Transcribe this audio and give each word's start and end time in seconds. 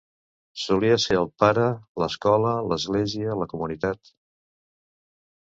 Solia 0.61 0.95
ser 1.03 1.17
el 1.23 1.27
pare, 1.43 1.67
l'escola, 2.03 2.55
l'església, 2.71 3.39
la 3.43 3.49
comunitat. 3.55 4.15